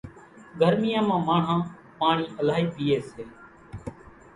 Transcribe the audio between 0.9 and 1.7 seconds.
مان ماڻۿان